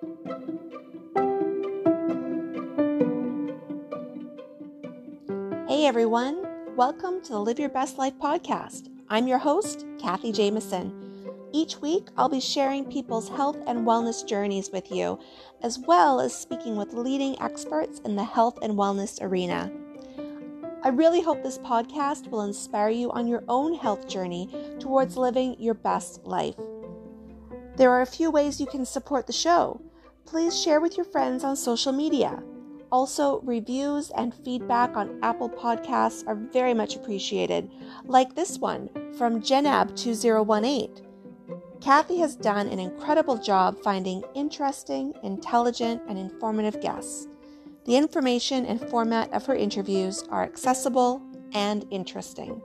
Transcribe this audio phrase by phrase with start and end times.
[0.00, 0.06] Hey
[5.84, 8.88] everyone, welcome to the Live Your Best Life podcast.
[9.10, 11.28] I'm your host, Kathy Jameson.
[11.52, 15.18] Each week, I'll be sharing people's health and wellness journeys with you,
[15.62, 19.70] as well as speaking with leading experts in the health and wellness arena.
[20.82, 24.48] I really hope this podcast will inspire you on your own health journey
[24.78, 26.56] towards living your best life.
[27.76, 29.82] There are a few ways you can support the show.
[30.26, 32.42] Please share with your friends on social media.
[32.92, 37.70] Also, reviews and feedback on Apple Podcasts are very much appreciated,
[38.04, 41.06] like this one from Jenab2018.
[41.80, 47.26] Kathy has done an incredible job finding interesting, intelligent, and informative guests.
[47.86, 52.60] The information and format of her interviews are accessible and interesting.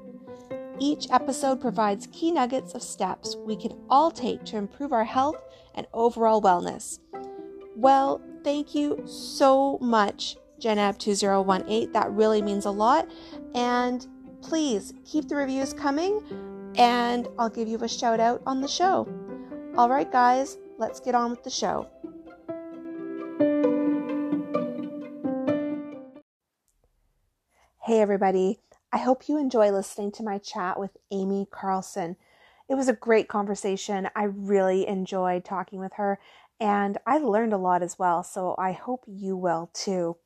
[0.80, 5.38] Each episode provides key nuggets of steps we can all take to improve our health
[5.74, 7.00] and overall wellness.
[7.76, 11.94] Well, thank you so much, Jenab2018.
[11.94, 13.10] That really means a lot.
[13.54, 14.06] And
[14.42, 16.22] please keep the reviews coming,
[16.78, 19.08] and I'll give you a shout out on the show.
[19.78, 21.88] All right, guys, let's get on with the show.
[27.84, 28.60] Hey, everybody.
[28.92, 32.16] I hope you enjoy listening to my chat with Amy Carlson.
[32.68, 34.10] It was a great conversation.
[34.16, 36.18] I really enjoyed talking with her,
[36.60, 40.18] and I learned a lot as well, so I hope you will too.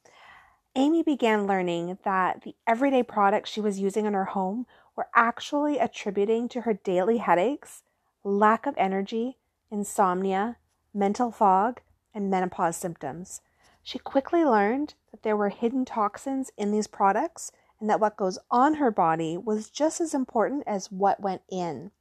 [0.76, 5.80] Amy began learning that the everyday products she was using in her home were actually
[5.80, 7.84] attributing to her daily headaches,
[8.24, 9.38] lack of energy,
[9.72, 10.58] insomnia,
[10.94, 11.82] mental fog,
[12.14, 13.42] and menopause symptoms.
[13.82, 18.38] She quickly learned that there were hidden toxins in these products and that what goes
[18.52, 21.92] on her body was just as important as what went in.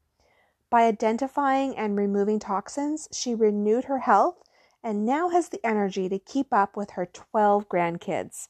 [0.70, 4.42] By identifying and removing toxins, she renewed her health
[4.82, 8.48] and now has the energy to keep up with her 12 grandkids.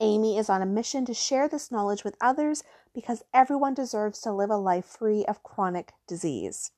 [0.00, 2.62] Amy is on a mission to share this knowledge with others
[2.94, 6.72] because everyone deserves to live a life free of chronic disease.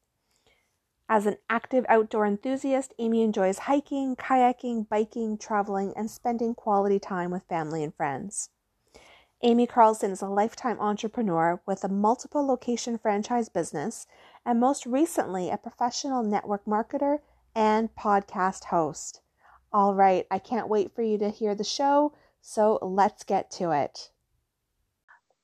[1.09, 7.31] As an active outdoor enthusiast, Amy enjoys hiking, kayaking, biking, traveling, and spending quality time
[7.31, 8.51] with family and friends.
[9.45, 14.07] Amy Carlson is a lifetime entrepreneur with a multiple location franchise business
[14.47, 17.19] and most recently a professional network marketer
[17.53, 19.21] and podcast host.
[19.73, 23.73] All right, I can't wait for you to hear the show, so let's get to
[23.73, 24.11] it.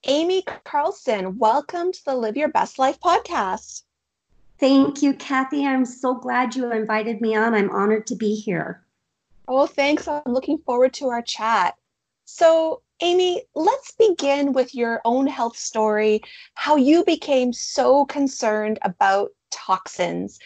[0.04, 3.82] Amy Carlson, welcome to the Live Your Best Life podcast.
[4.60, 5.66] Thank you, Kathy.
[5.66, 7.52] I'm so glad you invited me on.
[7.52, 8.84] I'm honored to be here.
[9.48, 10.06] Oh, thanks.
[10.06, 11.74] I'm looking forward to our chat.
[12.26, 16.20] So, Amy, let's begin with your own health story,
[16.54, 20.38] how you became so concerned about toxins.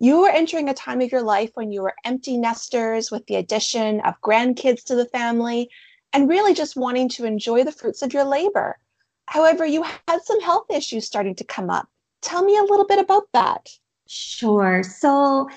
[0.00, 3.36] You were entering a time of your life when you were empty nesters with the
[3.36, 5.68] addition of grandkids to the family
[6.14, 8.78] and really just wanting to enjoy the fruits of your labor.
[9.26, 11.86] However, you had some health issues starting to come up.
[12.22, 13.68] Tell me a little bit about that.
[14.08, 14.82] Sure.
[14.82, 15.48] So,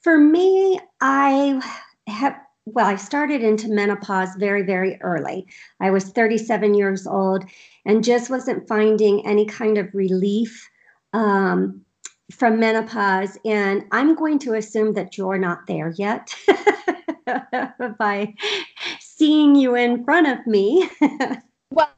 [0.00, 1.60] for me, I
[2.06, 2.34] have
[2.66, 5.46] well, I started into menopause very, very early.
[5.80, 7.44] I was 37 years old
[7.84, 10.68] and just wasn't finding any kind of relief
[11.12, 11.80] um,
[12.30, 13.36] from menopause.
[13.44, 16.34] And I'm going to assume that you're not there yet
[17.98, 18.32] by
[19.00, 20.88] seeing you in front of me.
[21.72, 21.90] well,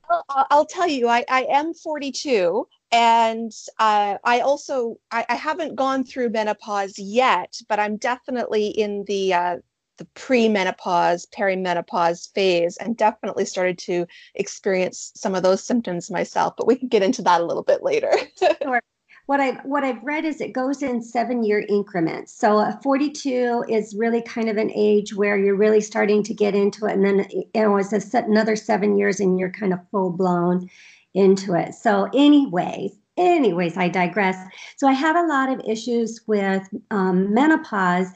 [0.50, 3.50] I'll tell you, I, I am 42 and
[3.80, 9.34] uh, i also I, I, haven't gone through menopause yet but i'm definitely in the
[9.34, 9.56] uh,
[9.98, 16.66] the pre-menopause perimenopause phase and definitely started to experience some of those symptoms myself but
[16.66, 18.12] we can get into that a little bit later.
[18.62, 18.80] Sure.
[19.26, 22.36] what i what i've read is it goes in seven year increments.
[22.36, 26.54] So uh, 42 is really kind of an age where you're really starting to get
[26.54, 29.80] into it and then you know it's a, another seven years and you're kind of
[29.90, 30.68] full blown
[31.14, 31.74] into it.
[31.74, 34.36] So anyways anyways i digress.
[34.76, 38.08] So i have a lot of issues with um, menopause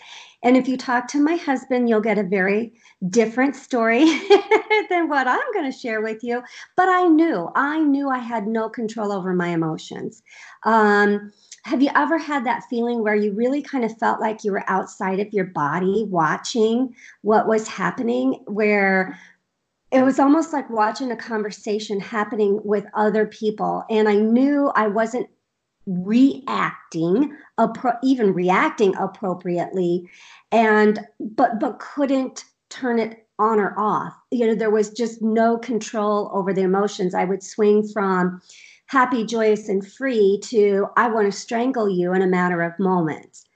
[0.43, 2.73] and if you talk to my husband, you'll get a very
[3.11, 4.05] different story
[4.89, 6.43] than what I'm going to share with you.
[6.77, 10.23] But I knew, I knew I had no control over my emotions.
[10.65, 11.33] Um,
[11.65, 14.65] have you ever had that feeling where you really kind of felt like you were
[14.69, 19.19] outside of your body watching what was happening, where
[19.91, 23.85] it was almost like watching a conversation happening with other people?
[23.91, 25.29] And I knew I wasn't
[25.89, 30.09] reacting appro- even reacting appropriately
[30.53, 35.57] and but but couldn't turn it on or off you know there was just no
[35.57, 38.41] control over the emotions i would swing from
[38.87, 43.47] happy joyous and free to i want to strangle you in a matter of moments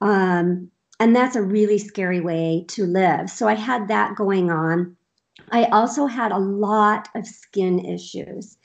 [0.00, 0.70] um,
[1.00, 3.30] and that's a really scary way to live.
[3.30, 4.96] So I had that going on.
[5.50, 8.58] I also had a lot of skin issues.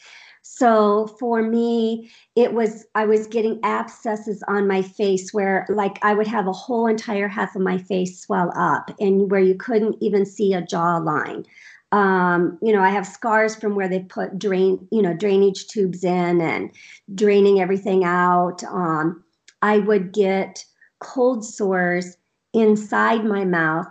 [0.57, 6.13] So for me, it was, I was getting abscesses on my face where, like, I
[6.13, 9.97] would have a whole entire half of my face swell up and where you couldn't
[9.99, 11.45] even see a jawline.
[11.91, 16.05] Um, you know, I have scars from where they put drain, you know, drainage tubes
[16.05, 16.71] in and
[17.13, 18.63] draining everything out.
[18.63, 19.25] Um,
[19.61, 20.63] I would get
[21.01, 22.15] cold sores
[22.53, 23.87] inside my mouth.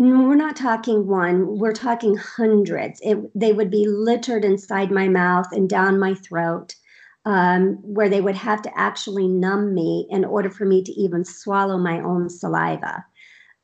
[0.00, 3.00] We're not talking one, we're talking hundreds.
[3.02, 6.76] It, they would be littered inside my mouth and down my throat,
[7.24, 11.24] um, where they would have to actually numb me in order for me to even
[11.24, 13.04] swallow my own saliva.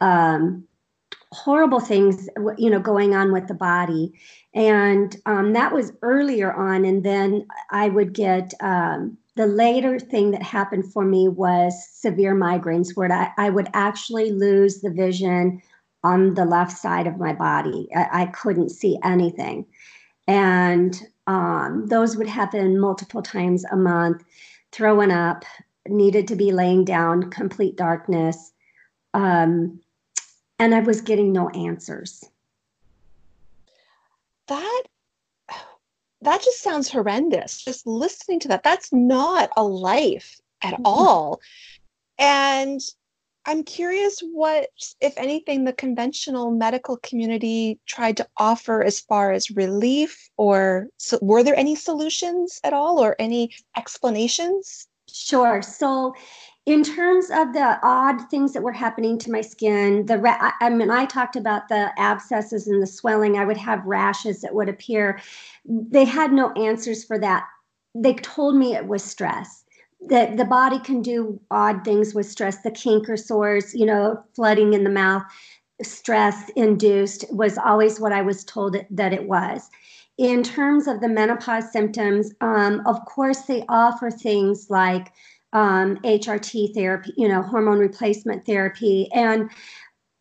[0.01, 0.67] Um,
[1.31, 2.29] horrible things,
[2.59, 4.13] you know, going on with the body.
[4.55, 6.85] And um, that was earlier on.
[6.85, 12.35] And then I would get um, the later thing that happened for me was severe
[12.35, 15.63] migraines, where I, I would actually lose the vision
[16.05, 17.89] on the left side of my body.
[17.97, 19.67] I, I couldn't see anything.
[20.29, 24.23] And um, those would happen multiple times a month,
[24.71, 25.45] throwing up,
[25.89, 28.53] needed to be laying down, complete darkness.
[29.15, 29.81] Um,
[30.59, 32.25] and I was getting no answers.
[34.47, 34.83] That
[36.21, 37.63] that just sounds horrendous.
[37.63, 40.87] Just listening to that, that's not a life at mm-hmm.
[40.87, 41.41] all.
[42.19, 42.81] And
[43.47, 44.71] I'm curious what,
[45.01, 51.19] if anything, the conventional medical community tried to offer as far as relief, or so,
[51.21, 54.89] were there any solutions at all, or any explanations?
[55.13, 55.61] Sure.
[55.63, 56.15] So,
[56.67, 60.71] in terms of the odd things that were happening to my skin, the ra- I
[60.71, 63.37] mean, I talked about the abscesses and the swelling.
[63.37, 65.21] I would have rashes that would appear.
[65.67, 67.45] They had no answers for that.
[67.95, 69.64] They told me it was stress.
[70.09, 72.63] That the body can do odd things with stress.
[72.63, 75.23] The canker sores, you know, flooding in the mouth,
[75.83, 79.71] stress induced was always what I was told that it was.
[80.17, 85.13] In terms of the menopause symptoms, um, of course, they offer things like
[85.53, 89.09] um, HRT therapy, you know, hormone replacement therapy.
[89.13, 89.51] And,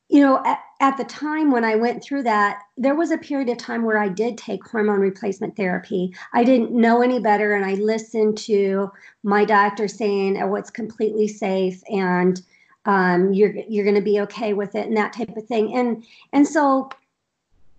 [0.09, 3.49] you know, at, at, the time when I went through that, there was a period
[3.49, 6.13] of time where I did take hormone replacement therapy.
[6.33, 8.91] I didn't know any better, and I listened to
[9.23, 12.41] my doctor saying, "Oh, it's completely safe," and
[12.85, 15.75] um, you're you're going to be okay with it, and that type of thing.
[15.75, 16.03] And
[16.33, 16.89] and so,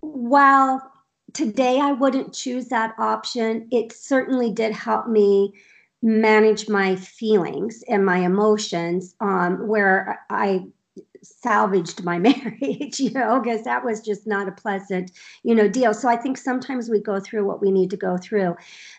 [0.01, 0.91] while
[1.35, 5.53] today I wouldn't choose that option, it certainly did help me
[6.03, 10.67] manage my feelings and my emotions um, where I
[11.25, 15.11] salvaged my marriage, you know, because that was just not a pleasant,
[15.43, 15.95] you know, deal.
[15.95, 18.57] So I think sometimes we go through what we need to go through.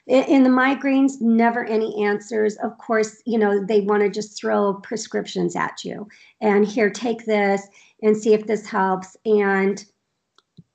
[0.07, 2.55] In, the migraines, never any answers.
[2.57, 6.07] Of course, you know, they want to just throw prescriptions at you
[6.41, 7.61] and here, take this
[8.01, 9.15] and see if this helps.
[9.25, 9.83] And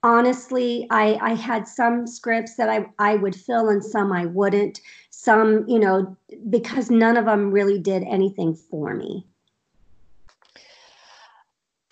[0.03, 4.81] honestly, I, I had some scripts that I, I would fill and some I wouldn't
[5.21, 6.17] some you know
[6.49, 9.27] because none of them really did anything for me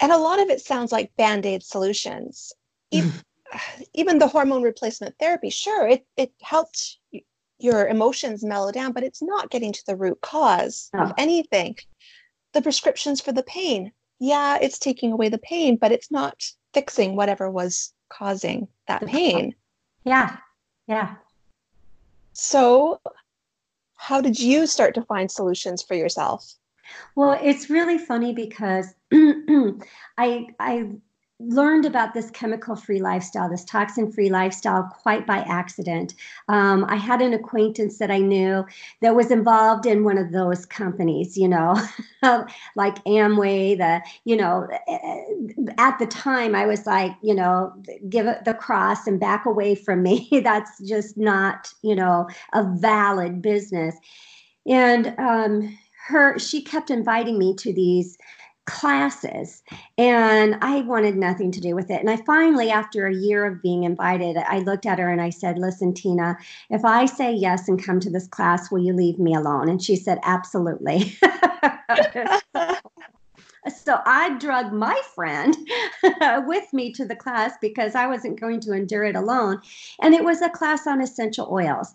[0.01, 2.53] and a lot of it sounds like band-aid solutions.
[2.91, 3.25] If,
[3.95, 6.99] even the hormone replacement therapy sure it, it helped
[7.59, 11.77] your emotions mellow down but it's not getting to the root cause of anything.
[12.53, 16.43] The prescriptions for the pain yeah it's taking away the pain but it's not
[16.75, 19.55] fixing whatever was causing that pain.
[20.05, 20.37] Yeah
[20.89, 21.17] yeah.
[22.33, 23.01] So,
[23.95, 26.55] how did you start to find solutions for yourself?
[27.15, 28.95] Well, it's really funny because
[30.19, 30.91] I I
[31.41, 36.15] learned about this chemical free lifestyle, this toxin free lifestyle, quite by accident.
[36.49, 38.67] Um, I had an acquaintance that I knew
[39.03, 41.81] that was involved in one of those companies, you know,
[42.75, 44.67] like Amway, the, you know,
[45.79, 47.73] at the time I was like, you know,
[48.09, 50.29] give it the cross and back away from me.
[50.43, 53.95] That's just not, you know, a valid business.
[54.67, 58.19] And um, her, she kept inviting me to these
[58.69, 59.63] classes
[59.97, 62.01] and I wanted nothing to do with it.
[62.01, 65.31] And I finally, after a year of being invited, I looked at her and I
[65.31, 66.37] said, Listen, Tina,
[66.69, 69.71] if I say yes and come to this class, will you leave me alone?
[69.71, 71.17] And she said, Absolutely.
[73.85, 75.57] so I drugged my friend
[76.47, 79.63] with me to the class because I wasn't going to endure it alone.
[80.03, 81.95] And it was a class on essential oils.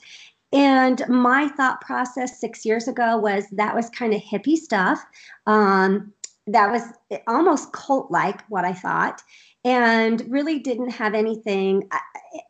[0.51, 5.03] And my thought process six years ago was that was kind of hippie stuff.
[5.45, 6.13] Um,
[6.47, 6.83] that was
[7.27, 9.21] almost cult like what I thought
[9.63, 11.89] and really didn't have anything.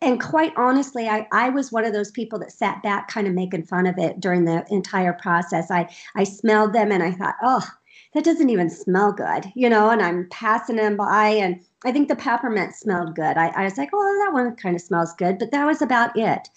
[0.02, 3.34] And quite honestly, I, I was one of those people that sat back kind of
[3.34, 5.70] making fun of it during the entire process.
[5.70, 7.68] I, I smelled them and I thought, oh,
[8.14, 12.08] that doesn't even smell good, you know, and I'm passing them by and I think
[12.08, 13.38] the peppermint smelled good.
[13.38, 16.18] I, I was like, oh, that one kind of smells good, but that was about
[16.18, 16.48] it.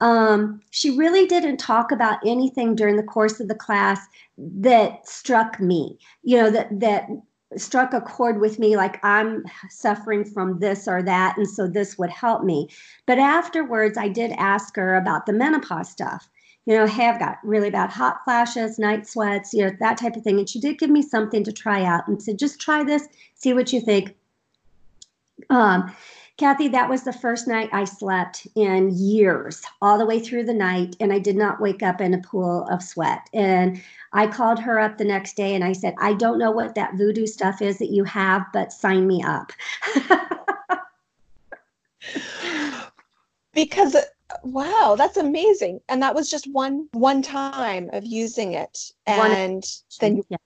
[0.00, 4.00] Um, she really didn't talk about anything during the course of the class
[4.36, 7.08] that struck me, you know, that, that
[7.56, 11.36] struck a chord with me like I'm suffering from this or that.
[11.36, 12.68] And so this would help me.
[13.06, 16.28] But afterwards, I did ask her about the menopause stuff.
[16.66, 20.16] You know, hey, I've got really bad hot flashes, night sweats, you know, that type
[20.16, 20.38] of thing.
[20.38, 23.54] And she did give me something to try out and said, just try this, see
[23.54, 24.16] what you think.
[25.48, 25.94] Um,
[26.36, 30.52] Kathy, that was the first night I slept in years, all the way through the
[30.52, 33.28] night, and I did not wake up in a pool of sweat.
[33.32, 36.74] And I called her up the next day and I said, I don't know what
[36.74, 39.52] that voodoo stuff is that you have, but sign me up.
[43.54, 43.96] because
[44.44, 49.62] wow that's amazing and that was just one one time of using it and one,
[50.00, 50.36] then you yeah.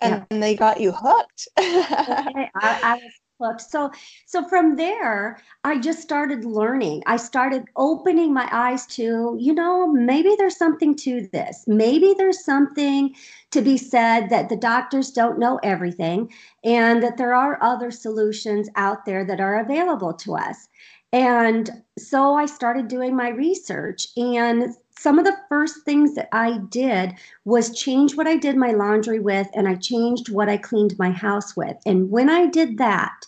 [0.00, 0.38] and, yeah.
[0.40, 3.12] they got you hooked I, I, was
[3.58, 3.90] so
[4.26, 7.02] so from there i just started learning.
[7.06, 11.64] I started opening my eyes to you know maybe there's something to this.
[11.66, 13.14] Maybe there's something
[13.50, 16.32] to be said that the doctors don't know everything
[16.64, 20.68] and that there are other solutions out there that are available to us.
[21.12, 26.58] And so i started doing my research and some of the first things that I
[26.68, 30.96] did was change what I did my laundry with, and I changed what I cleaned
[30.96, 31.76] my house with.
[31.84, 33.26] And when I did that,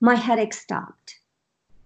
[0.00, 1.20] my headache stopped.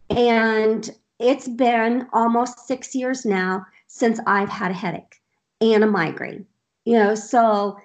[0.09, 0.89] And
[1.19, 5.21] it's been almost six years now since I've had a headache
[5.61, 6.47] and a migraine.
[6.85, 7.77] You know, so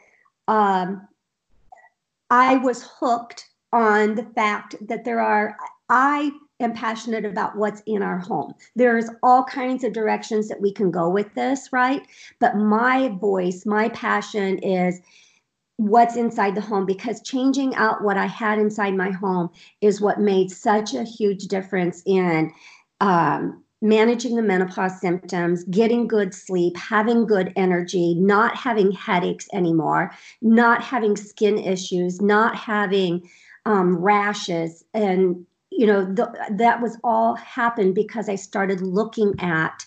[0.48, 1.08] um,
[2.29, 5.58] I was hooked on the fact that there are,
[5.89, 8.54] I am passionate about what's in our home.
[8.75, 12.01] There's all kinds of directions that we can go with this, right?
[12.39, 15.01] But my voice, my passion is
[15.78, 19.50] what's inside the home because changing out what I had inside my home
[19.80, 22.51] is what made such a huge difference in
[23.00, 30.12] um, managing the menopause symptoms, getting good sleep, having good energy, not having headaches anymore,
[30.42, 33.30] not having skin issues, not having
[33.66, 34.84] um, rashes.
[34.94, 35.46] And,
[35.80, 39.86] you know, th- that was all happened because I started looking at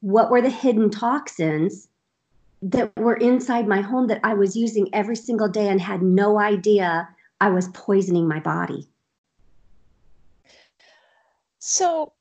[0.00, 1.86] what were the hidden toxins
[2.60, 6.40] that were inside my home that I was using every single day and had no
[6.40, 7.08] idea
[7.40, 8.88] I was poisoning my body.
[11.60, 12.14] So,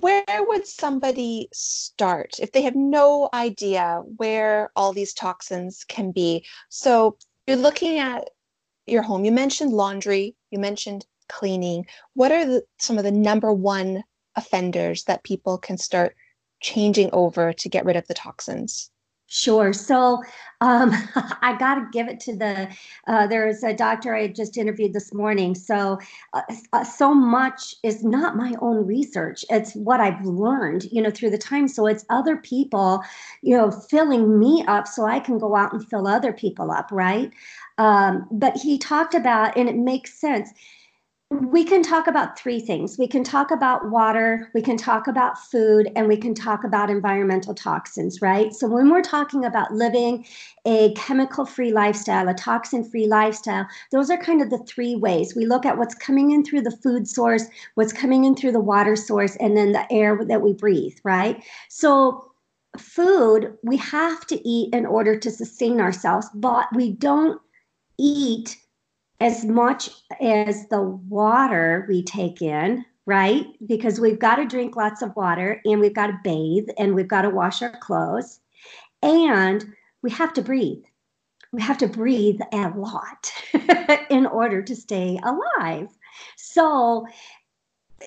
[0.00, 6.44] where would somebody start if they have no idea where all these toxins can be?
[6.68, 8.28] So, you're looking at
[8.86, 9.24] your home.
[9.24, 11.86] You mentioned laundry, you mentioned cleaning.
[12.14, 14.02] What are the, some of the number one
[14.36, 16.16] offenders that people can start
[16.60, 18.90] changing over to get rid of the toxins?
[19.26, 19.72] Sure.
[19.72, 20.22] So
[20.60, 20.92] um,
[21.42, 22.68] I got to give it to the.
[23.06, 25.54] Uh, there's a doctor I just interviewed this morning.
[25.54, 25.98] So
[26.34, 29.44] uh, uh, so much is not my own research.
[29.50, 31.68] It's what I've learned, you know, through the time.
[31.68, 33.02] So it's other people,
[33.42, 36.90] you know, filling me up so I can go out and fill other people up,
[36.92, 37.32] right?
[37.78, 40.50] Um, but he talked about, and it makes sense
[41.34, 42.98] we can talk about three things.
[42.98, 46.90] We can talk about water, we can talk about food, and we can talk about
[46.90, 48.54] environmental toxins, right?
[48.54, 50.26] So, when we're talking about living
[50.64, 55.34] a chemical free lifestyle, a toxin free lifestyle, those are kind of the three ways.
[55.34, 58.60] We look at what's coming in through the food source, what's coming in through the
[58.60, 61.42] water source, and then the air that we breathe, right?
[61.68, 62.30] So,
[62.78, 67.40] food we have to eat in order to sustain ourselves, but we don't
[67.98, 68.56] eat
[69.20, 69.90] as much
[70.20, 73.46] as the water we take in, right?
[73.66, 77.08] Because we've got to drink lots of water and we've got to bathe and we've
[77.08, 78.40] got to wash our clothes
[79.02, 79.64] and
[80.02, 80.82] we have to breathe.
[81.52, 83.32] We have to breathe a lot
[84.10, 85.88] in order to stay alive.
[86.36, 87.06] So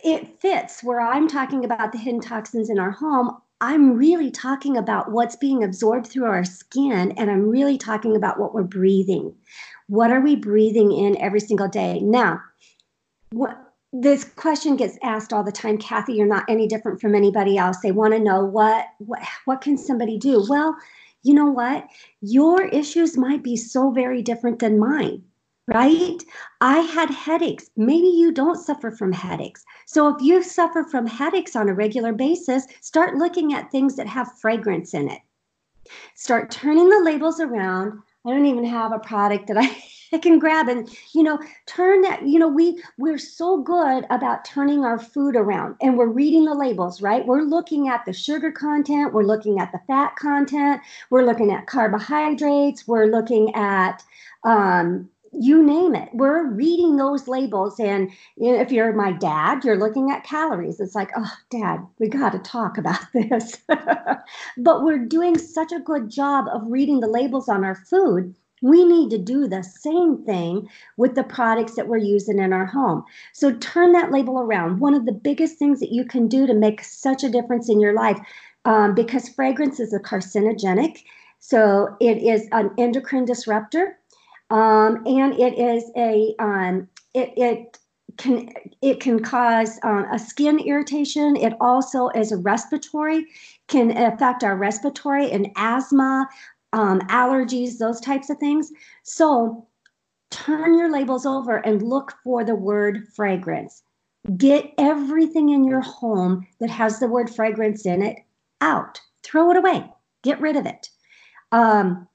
[0.04, 3.38] it fits where I'm talking about the hidden toxins in our home.
[3.62, 8.40] I'm really talking about what's being absorbed through our skin, and I'm really talking about
[8.40, 9.34] what we're breathing.
[9.88, 12.00] What are we breathing in every single day?
[12.00, 12.42] Now,
[13.32, 13.58] what
[13.94, 17.78] this question gets asked all the time, Kathy, you're not any different from anybody else.
[17.80, 20.46] They want to know what what what can somebody do?
[20.48, 20.76] Well,
[21.24, 21.88] you know what?
[22.22, 25.24] Your issues might be so very different than mine
[25.68, 26.24] right?
[26.62, 27.70] I had headaches.
[27.76, 29.66] Maybe you don't suffer from headaches.
[29.86, 34.08] So if you suffer from headaches on a regular basis, start looking at things that
[34.08, 35.22] have fragrance in it.
[36.16, 40.40] Start turning the labels around I don't even have a product that I it can
[40.40, 45.00] grab and you know turn that you know we we're so good about turning our
[45.00, 47.26] food around and we're reading the labels right?
[47.26, 51.68] We're looking at the sugar content we're looking at the fat content we're looking at
[51.68, 54.04] carbohydrates we're looking at
[54.44, 59.64] um, you name it we're reading those labels and you know, if you're my dad
[59.64, 63.58] you're looking at calories it's like oh dad we got to talk about this
[64.58, 68.84] but we're doing such a good job of reading the labels on our food we
[68.84, 70.68] need to do the same thing
[70.98, 73.04] with the products that we're using in our home.
[73.34, 74.80] So turn that label around.
[74.80, 77.80] One of the biggest things that you can do to make such a difference in
[77.80, 78.20] your life,
[78.66, 81.04] um, because fragrance is a carcinogenic,
[81.40, 83.98] so it is an endocrine disruptor,
[84.50, 87.80] um, and it is a um, it it
[88.18, 88.50] can
[88.82, 91.36] it can cause um, a skin irritation.
[91.36, 93.26] It also is a respiratory,
[93.68, 96.28] can affect our respiratory and asthma,
[96.74, 98.72] um, allergies, those types of things.
[99.04, 99.68] So
[100.30, 103.84] turn your labels over and look for the word fragrance.
[104.36, 108.18] Get everything in your home that has the word fragrance in it
[108.62, 109.00] out.
[109.24, 109.90] Throw it away.
[110.24, 110.90] Get rid of it.
[111.52, 112.08] Um,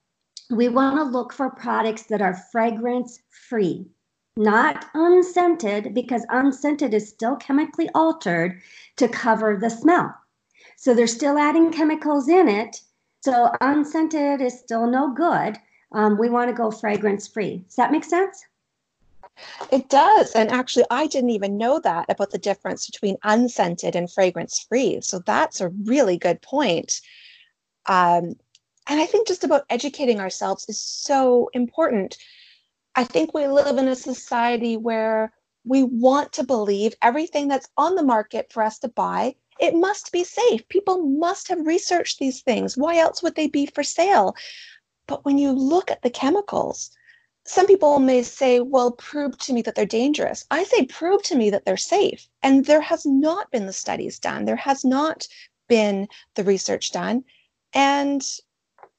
[0.53, 3.87] we want to look for products that are fragrance free,
[4.37, 8.61] not unscented, because unscented is still chemically altered
[8.97, 10.15] to cover the smell.
[10.77, 12.83] So they're still adding chemicals in it
[13.23, 15.57] so unscented is still no good.
[15.93, 17.59] Um, we want to go fragrance free.
[17.59, 18.45] Does that make sense?
[19.71, 20.33] It does.
[20.33, 25.01] And actually, I didn't even know that about the difference between unscented and fragrance free.
[25.03, 27.01] So that's a really good point.
[27.87, 28.35] Um,
[28.87, 32.17] and I think just about educating ourselves is so important.
[32.95, 35.33] I think we live in a society where
[35.65, 40.11] we want to believe everything that's on the market for us to buy it must
[40.13, 40.67] be safe.
[40.69, 42.77] People must have researched these things.
[42.77, 44.35] Why else would they be for sale?
[45.07, 46.91] But when you look at the chemicals,
[47.45, 50.45] some people may say, well, prove to me that they're dangerous.
[50.51, 52.29] I say, prove to me that they're safe.
[52.43, 55.27] And there has not been the studies done, there has not
[55.69, 57.25] been the research done.
[57.73, 58.23] And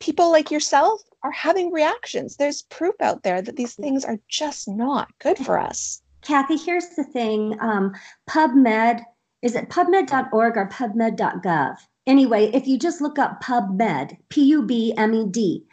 [0.04, 2.36] people like yourself are having reactions.
[2.36, 6.02] There's proof out there that these things are just not good for us.
[6.22, 7.94] Kathy, here's the thing um,
[8.30, 9.02] PubMed
[9.42, 11.76] is it pubmed.org or pubmed.gov?
[12.06, 15.66] Anyway, if you just look up PubMed, P U B M E D,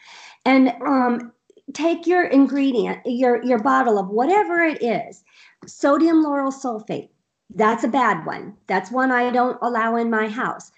[0.44, 1.32] and um,
[1.74, 5.24] take your ingredient, your, your bottle of whatever it is,
[5.66, 7.08] sodium lauryl sulfate.
[7.52, 8.56] That's a bad one.
[8.68, 10.70] That's one I don't allow in my house.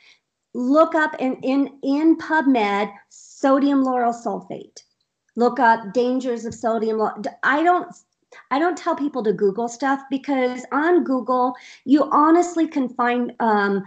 [0.55, 4.83] Look up in, in, in PubMed sodium lauryl sulfate.
[5.35, 7.01] Look up dangers of sodium.
[7.43, 7.89] I don't
[8.51, 13.85] I don't tell people to Google stuff because on Google, you honestly can find um,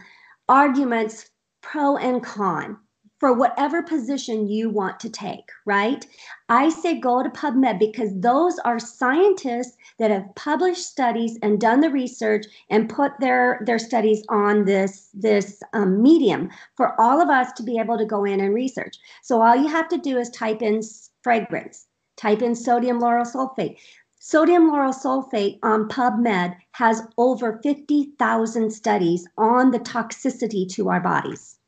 [0.48, 2.78] arguments pro and con
[3.20, 6.06] for whatever position you want to take, right?
[6.50, 11.80] I say go to PubMed because those are scientists that have published studies and done
[11.80, 17.30] the research and put their their studies on this this um, medium for all of
[17.30, 18.98] us to be able to go in and research.
[19.24, 20.82] So all you have to do is type in
[21.24, 23.78] fragrance, type in sodium lauryl sulfate.
[24.20, 31.60] Sodium lauryl sulfate on PubMed has over 50,000 studies on the toxicity to our bodies.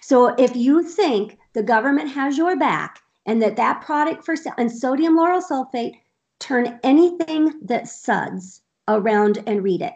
[0.00, 4.70] So if you think the government has your back and that that product for and
[4.70, 5.96] sodium lauryl sulfate
[6.40, 9.94] turn anything that suds around and read it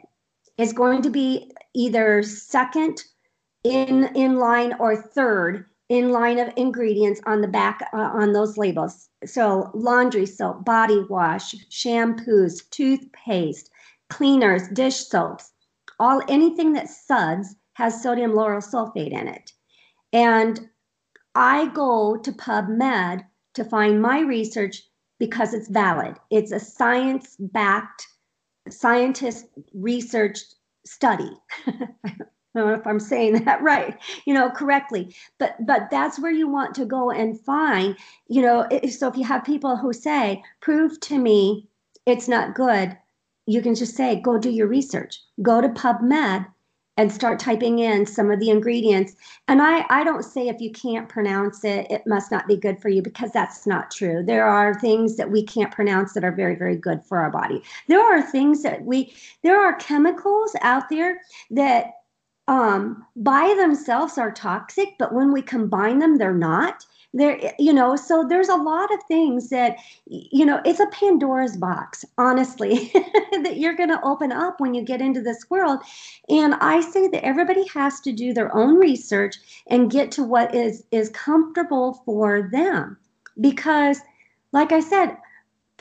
[0.59, 3.05] is going to be either second
[3.65, 8.57] in in line or third in line of ingredients on the back uh, on those
[8.57, 9.11] labels.
[9.27, 13.71] So laundry soap, body wash, shampoos, toothpaste,
[14.09, 15.53] cleaners, dish soaps,
[16.01, 19.53] all anything that suds has sodium lauryl sulfate in it.
[20.13, 20.69] And
[21.35, 24.83] I go to PubMed to find my research
[25.19, 26.17] because it's valid.
[26.31, 28.07] It's a science backed,
[28.69, 31.31] scientist researched study.
[32.55, 33.97] I don't know if I'm saying that right,
[34.27, 35.15] you know, correctly.
[35.39, 37.97] But but that's where you want to go and find,
[38.29, 41.69] you know, if, so if you have people who say, "Prove to me
[42.05, 42.97] it's not good,"
[43.47, 45.21] you can just say, "Go do your research.
[45.41, 46.47] Go to PubMed
[47.03, 49.15] and start typing in some of the ingredients."
[49.49, 52.81] And I I don't say if you can't pronounce it, it must not be good
[52.81, 54.23] for you because that's not true.
[54.23, 57.63] There are things that we can't pronounce that are very very good for our body.
[57.89, 59.13] There are things that we
[59.43, 61.93] there are chemicals out there that
[62.49, 66.85] um, by themselves are toxic, but when we combine them, they're not.
[67.15, 71.59] There, you know, so there's a lot of things that, you know, it's a Pandora's
[71.59, 72.91] box, honestly,
[73.43, 75.81] that you're going to open up when you get into this world.
[76.31, 80.55] And I say that everybody has to do their own research and get to what
[80.55, 82.97] is is comfortable for them,
[83.41, 84.01] because,
[84.53, 85.19] like I said,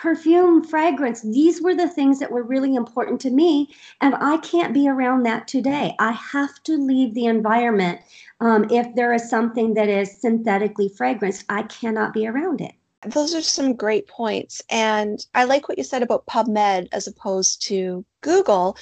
[0.02, 1.22] perfume, fragrance.
[1.22, 3.70] These were the things that were really important to me.
[4.02, 5.96] And I can't be around that today.
[6.00, 8.02] I have to leave the environment.
[8.42, 12.74] Um, if there is something that is synthetically fragranced, I cannot be around it.
[13.06, 14.62] Those are some great points.
[14.70, 18.78] And I like what you said about PubMed as opposed to Google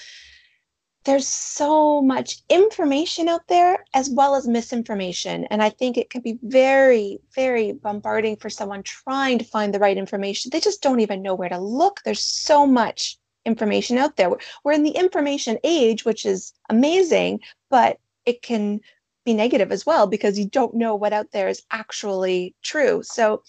[1.05, 5.45] there's so much information out there as well as misinformation.
[5.45, 9.79] And I think it can be very, very bombarding for someone trying to find the
[9.79, 10.49] right information.
[10.51, 12.01] They just don't even know where to look.
[12.03, 14.29] There's so much information out there.
[14.63, 18.81] We're in the information age, which is amazing, but it can
[19.25, 23.03] be negative as well because you don't know what out there is actually true.
[23.03, 23.43] So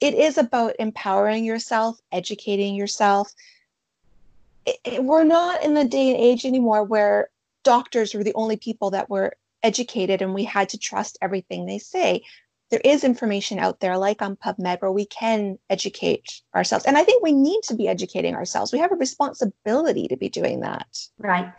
[0.00, 3.32] it is about empowering yourself, educating yourself,
[4.66, 7.30] it, we're not in the day and age anymore where
[7.62, 11.78] doctors were the only people that were educated and we had to trust everything they
[11.78, 12.22] say.
[12.70, 16.84] There is information out there, like on PubMed, where we can educate ourselves.
[16.84, 18.72] And I think we need to be educating ourselves.
[18.72, 20.86] We have a responsibility to be doing that.
[21.16, 21.52] Right.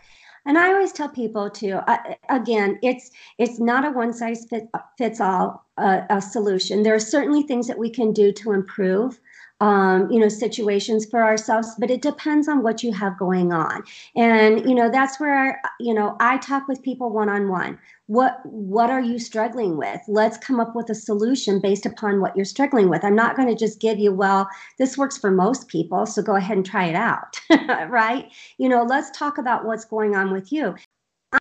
[0.48, 4.70] And I always tell people to, uh, again, it's it's not a one size fit,
[4.98, 6.84] fits all uh, solution.
[6.84, 9.20] There are certainly things that we can do to improve
[9.60, 13.84] um, you know, situations for ourselves, but it depends on what you have going on.
[14.16, 17.80] And, you know, that's where, you know, I talk with people one on one.
[18.06, 20.00] What what are you struggling with?
[20.08, 23.04] Let's come up with a solution based upon what you're struggling with.
[23.04, 26.36] I'm not going to just give you, well, this works for most people, so go
[26.36, 27.40] ahead and try it out.
[27.90, 28.32] right?
[28.58, 30.76] You know, let's talk about what's going on with you.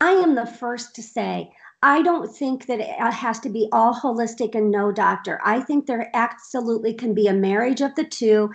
[0.00, 1.52] I am the first to say,
[1.86, 5.38] I don't think that it has to be all holistic and no doctor.
[5.44, 8.52] I think there absolutely can be a marriage of the two.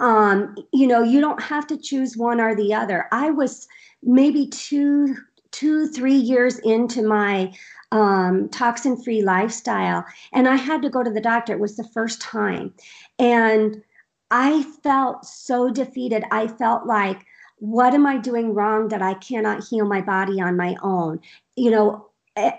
[0.00, 3.06] Um, you know, you don't have to choose one or the other.
[3.12, 3.68] I was
[4.02, 5.14] maybe two,
[5.50, 7.52] two, three years into my
[7.92, 11.52] um, toxin free lifestyle, and I had to go to the doctor.
[11.52, 12.72] It was the first time.
[13.18, 13.82] And
[14.30, 16.24] I felt so defeated.
[16.30, 17.26] I felt like,
[17.58, 21.20] what am I doing wrong that I cannot heal my body on my own?
[21.56, 22.09] You know,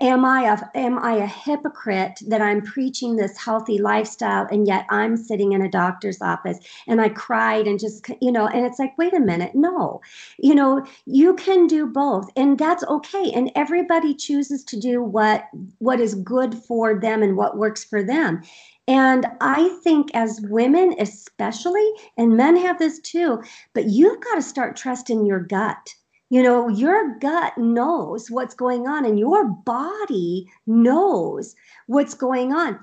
[0.02, 4.86] am I a am I a hypocrite that I'm preaching this healthy lifestyle and yet
[4.90, 8.80] I'm sitting in a doctor's office and I cried and just you know and it's
[8.80, 10.02] like wait a minute no.
[10.38, 13.32] You know you can do both and that's okay.
[13.34, 15.46] And everybody chooses to do what
[15.80, 18.42] what is good for them and what works for them.
[18.88, 23.42] And I think as women especially and men have this too
[23.74, 25.96] but you've got to start trusting your gut
[26.32, 31.54] you know, your gut knows what's going on and your body knows
[31.88, 32.80] what's going on.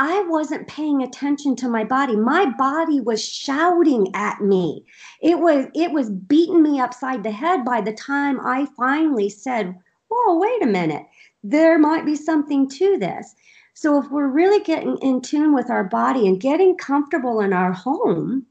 [0.00, 2.16] I wasn't paying attention to my body.
[2.16, 4.84] My body was shouting at me.
[5.22, 9.78] It was it was beating me upside the head by the time I finally said,
[10.08, 11.06] "Whoa, wait a minute.
[11.44, 13.32] There might be something to this."
[13.74, 17.70] So if we're really getting in tune with our body and getting comfortable in our
[17.70, 18.46] home,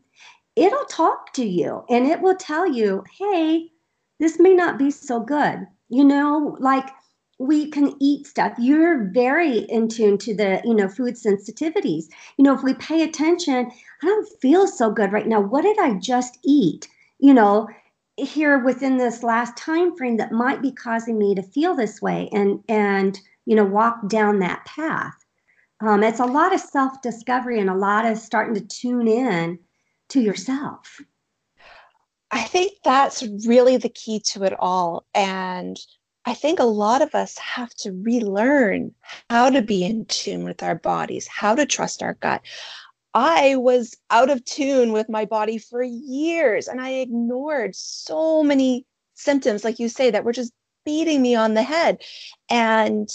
[0.55, 3.71] it'll talk to you and it will tell you, "Hey,
[4.19, 5.67] this may not be so good.
[5.89, 6.89] You know, like
[7.39, 8.53] we can eat stuff.
[8.57, 12.05] You're very in tune to the, you know, food sensitivities.
[12.37, 15.39] You know, if we pay attention, I don't feel so good right now.
[15.39, 16.87] What did I just eat?
[17.19, 17.67] You know,
[18.17, 22.29] here within this last time frame that might be causing me to feel this way
[22.33, 25.13] and and you know walk down that path.
[25.79, 29.59] Um, it's a lot of self discovery and a lot of starting to tune in
[30.09, 30.99] to yourself.
[32.31, 35.05] I think that's really the key to it all.
[35.13, 35.77] And
[36.25, 38.93] I think a lot of us have to relearn
[39.29, 42.41] how to be in tune with our bodies, how to trust our gut.
[43.13, 48.85] I was out of tune with my body for years and I ignored so many
[49.13, 50.51] symptoms, like you say, that were just
[50.85, 52.01] beating me on the head.
[52.49, 53.09] And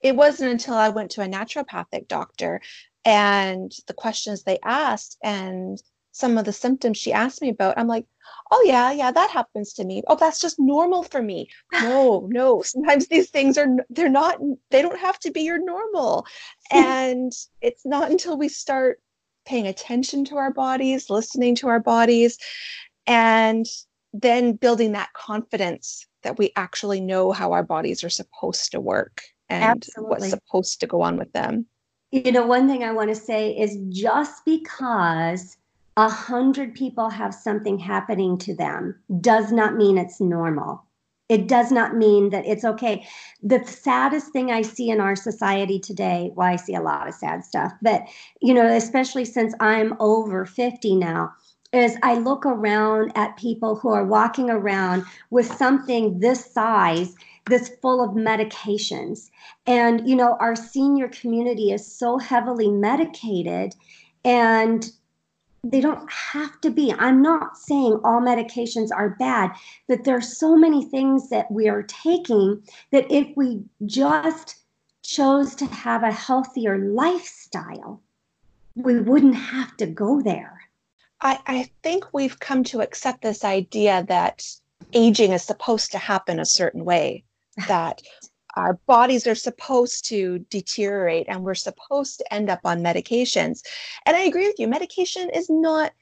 [0.00, 2.62] it wasn't until I went to a naturopathic doctor
[3.04, 5.80] and the questions they asked and
[6.12, 8.06] some of the symptoms she asked me about, I'm like,
[8.50, 10.02] oh yeah, yeah, that happens to me.
[10.06, 11.48] Oh, that's just normal for me.
[11.72, 12.62] No, no.
[12.62, 14.38] Sometimes these things are they're not
[14.70, 16.26] they don't have to be your normal.
[16.72, 19.00] and it's not until we start
[19.46, 22.38] paying attention to our bodies, listening to our bodies,
[23.06, 23.66] and
[24.12, 29.22] then building that confidence that we actually know how our bodies are supposed to work
[29.48, 30.10] and Absolutely.
[30.10, 31.66] what's supposed to go on with them.
[32.12, 35.56] You know, one thing I want to say is just because
[35.96, 40.84] a hundred people have something happening to them does not mean it's normal.
[41.28, 43.06] It does not mean that it's okay.
[43.42, 47.14] The saddest thing I see in our society today, well, I see a lot of
[47.14, 48.02] sad stuff, but
[48.40, 51.32] you know, especially since I'm over 50 now,
[51.72, 57.14] is I look around at people who are walking around with something this size
[57.46, 59.30] that's full of medications.
[59.66, 63.74] And, you know, our senior community is so heavily medicated.
[64.24, 64.90] And
[65.62, 66.92] they don't have to be.
[66.98, 69.50] I'm not saying all medications are bad,
[69.88, 74.56] but there's so many things that we are taking that if we just
[75.02, 78.02] chose to have a healthier lifestyle,
[78.74, 80.60] we wouldn't have to go there.
[81.20, 84.46] I, I think we've come to accept this idea that
[84.94, 87.24] aging is supposed to happen a certain way,
[87.68, 88.02] that
[88.60, 93.62] our bodies are supposed to deteriorate and we're supposed to end up on medications.
[94.04, 95.92] And I agree with you, medication is not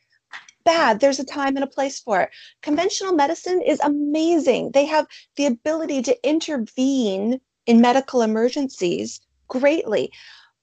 [0.65, 1.01] bad.
[1.01, 2.31] There's a time and a place for it.
[2.63, 4.73] Conventional medicine is amazing.
[4.73, 10.11] They have the ability to intervene in medical emergencies greatly.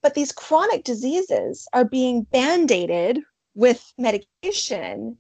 [0.03, 3.19] But these chronic diseases are being band aided
[3.55, 5.17] with medication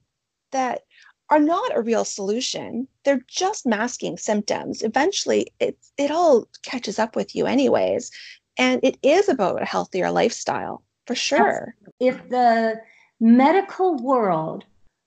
[0.51, 0.81] that
[1.29, 2.87] are not a real solution.
[3.03, 4.83] They're just masking symptoms.
[4.83, 8.11] Eventually, it, it all catches up with you, anyways.
[8.57, 11.75] And it is about a healthier lifestyle for sure.
[11.99, 12.79] If the
[13.19, 14.65] medical world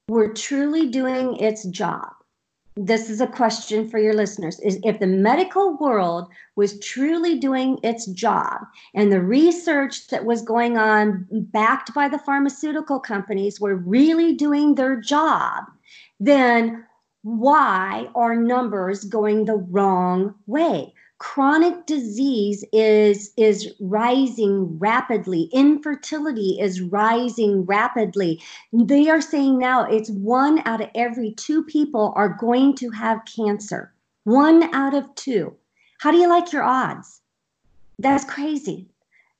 [0.09, 2.13] were truly doing its job,
[2.77, 7.77] this is a question for your listeners is if the medical world was truly doing
[7.83, 8.61] its job
[8.95, 14.77] and the research that was going on backed by the pharmaceutical companies were really doing
[14.77, 15.65] their job
[16.21, 16.85] then
[17.23, 20.95] why are numbers going the wrong way?
[21.19, 25.51] Chronic disease is, is rising rapidly.
[25.53, 28.41] Infertility is rising rapidly.
[28.73, 33.25] They are saying now it's one out of every two people are going to have
[33.25, 33.93] cancer.
[34.25, 35.57] One out of two.
[35.99, 37.21] How do you like your odds?
[37.99, 38.87] That's crazy.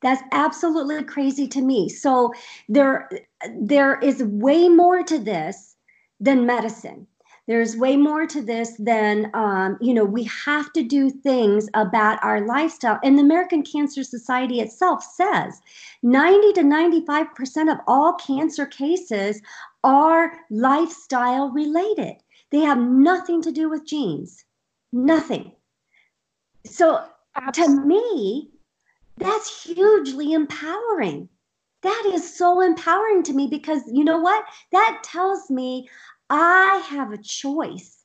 [0.03, 1.89] That's absolutely crazy to me.
[1.89, 2.33] So
[2.69, 3.09] there,
[3.57, 5.77] there is way more to this
[6.21, 7.07] than medicine.
[7.49, 12.23] There's way more to this than, um, you know, we have to do things about
[12.23, 12.99] our lifestyle.
[13.03, 15.63] And the American Cancer Society itself says
[16.03, 19.41] 90 to 95% of all cancer cases
[19.83, 22.17] are lifestyle related.
[22.51, 24.45] They have nothing to do with genes,
[24.93, 25.53] nothing.
[26.67, 27.03] So
[27.53, 28.51] to me,
[29.17, 31.31] that's hugely empowering
[31.83, 34.45] that is so empowering to me because you know what?
[34.73, 35.89] That tells me
[36.31, 37.99] I have a choice.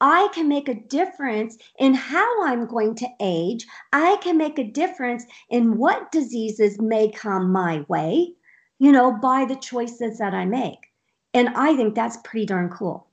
[0.00, 3.66] I can make a difference in how I'm going to age.
[3.92, 8.34] I can make a difference in what diseases may come my way,
[8.78, 10.88] you know, by the choices that I make.
[11.34, 13.11] And I think that's pretty darn cool.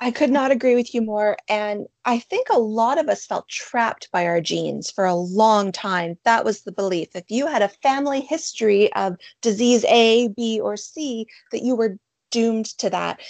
[0.00, 1.36] I could not agree with you more.
[1.48, 5.72] And I think a lot of us felt trapped by our genes for a long
[5.72, 6.16] time.
[6.24, 7.08] That was the belief.
[7.16, 11.98] If you had a family history of disease A, B, or C, that you were
[12.30, 13.20] doomed to that.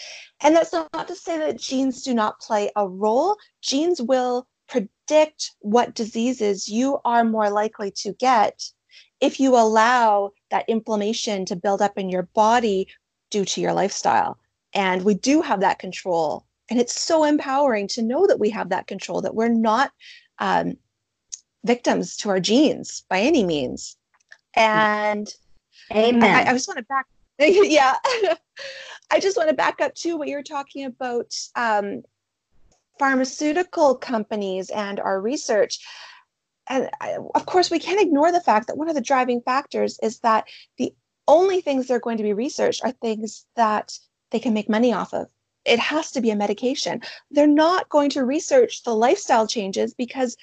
[0.42, 3.36] And that's not to say that genes do not play a role.
[3.62, 8.62] Genes will predict what diseases you are more likely to get
[9.20, 12.88] if you allow that inflammation to build up in your body
[13.30, 14.38] due to your lifestyle.
[14.74, 18.68] And we do have that control and it's so empowering to know that we have
[18.70, 19.90] that control that we're not
[20.38, 20.76] um,
[21.64, 23.96] victims to our genes by any means.
[24.54, 25.32] And
[25.90, 27.06] amen i, I just want to back
[27.38, 27.94] yeah.
[29.10, 32.02] I just want to back up to what you're talking about um,
[32.98, 35.78] pharmaceutical companies and our research.
[36.68, 39.98] And I, of course we can't ignore the fact that one of the driving factors
[40.02, 40.92] is that the
[41.28, 43.96] only things they're going to be researched are things that
[44.30, 45.28] they can make money off of
[45.68, 47.02] it has to be a medication.
[47.30, 50.36] They're not going to research the lifestyle changes because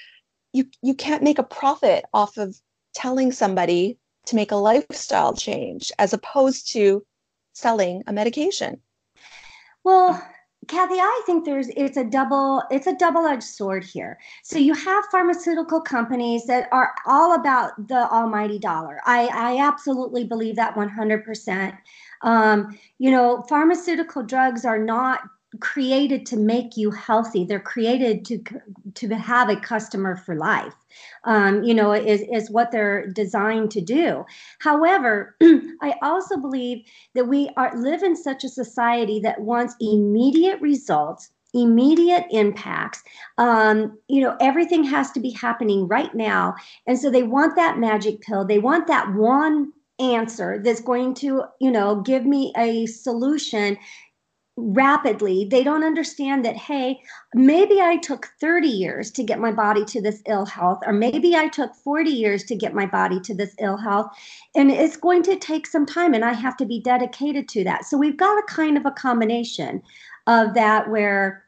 [0.53, 2.55] you you can't make a profit off of
[2.93, 7.05] telling somebody to make a lifestyle change as opposed to
[7.53, 8.81] selling a medication.
[9.83, 10.21] Well,
[10.67, 14.17] Kathy, I think there's it's a double it's a double-edged sword here.
[14.43, 18.99] So you have pharmaceutical companies that are all about the almighty dollar.
[19.05, 21.77] I, I absolutely believe that 100%.
[22.21, 25.21] Um, you know, pharmaceutical drugs are not
[25.59, 27.45] created to make you healthy.
[27.45, 28.43] They're created to
[28.95, 30.73] to have a customer for life.
[31.23, 34.25] Um, you know, is is what they're designed to do.
[34.59, 35.35] However,
[35.81, 41.31] I also believe that we are live in such a society that wants immediate results
[41.53, 43.01] immediate impacts.
[43.37, 46.53] Um, you know, everything has to be happening right now.
[46.85, 48.45] And so they want that magic pill.
[48.45, 53.77] They want that one answer that's going to, you know, give me a solution
[54.57, 55.45] rapidly.
[55.49, 57.01] They don't understand that, hey,
[57.33, 61.35] maybe I took 30 years to get my body to this ill health, or maybe
[61.35, 64.07] I took 40 years to get my body to this ill health.
[64.55, 67.85] And it's going to take some time, and I have to be dedicated to that.
[67.85, 69.81] So we've got a kind of a combination
[70.27, 71.43] of that where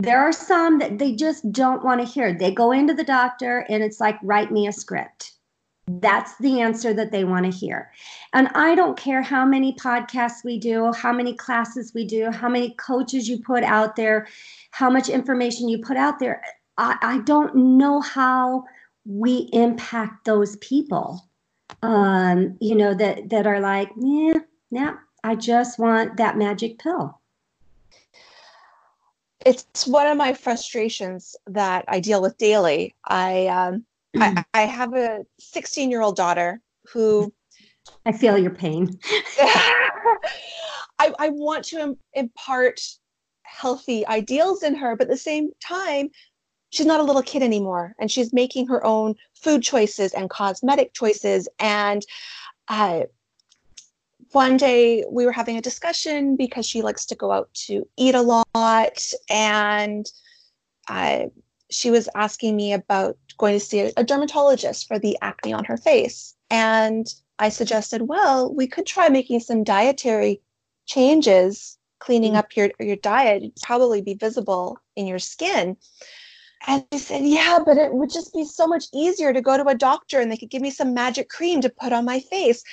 [0.00, 2.36] there are some that they just don't want to hear.
[2.36, 5.32] They go into the doctor and it's like, write me a script
[5.88, 7.90] That's the answer that they want to hear.
[8.34, 12.48] And I don't care how many podcasts we do, how many classes we do, how
[12.48, 14.28] many coaches you put out there,
[14.70, 16.42] how much information you put out there.
[16.76, 18.64] I, I don't know how
[19.06, 21.24] we impact those people.
[21.82, 24.38] Um, you know, that that are like, yeah,
[24.70, 27.20] yeah, I just want that magic pill.
[29.46, 32.94] It's one of my frustrations that I deal with daily.
[33.04, 33.84] I um,
[34.16, 36.60] I, I have a 16 year old daughter
[36.92, 37.32] who
[38.04, 38.98] I feel your pain.
[40.98, 42.80] I, I want to impart
[43.42, 46.10] healthy ideals in her, but at the same time,
[46.70, 50.92] she's not a little kid anymore and she's making her own food choices and cosmetic
[50.92, 51.48] choices.
[51.58, 52.02] And
[52.68, 53.02] uh,
[54.32, 58.14] one day we were having a discussion because she likes to go out to eat
[58.14, 59.12] a lot.
[59.30, 60.06] And
[60.88, 61.26] uh,
[61.70, 65.76] she was asking me about going to see a dermatologist for the acne on her
[65.76, 66.34] face.
[66.50, 67.06] And
[67.38, 70.40] I suggested, well, we could try making some dietary
[70.86, 72.38] changes, cleaning mm.
[72.38, 75.76] up your, your diet, It'd probably be visible in your skin.
[76.66, 79.68] And she said, yeah, but it would just be so much easier to go to
[79.68, 82.64] a doctor and they could give me some magic cream to put on my face.